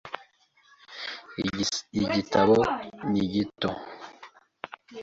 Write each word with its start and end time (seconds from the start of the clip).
Igitabo 2.01 2.59
ni 3.11 3.23
gito. 3.33 3.69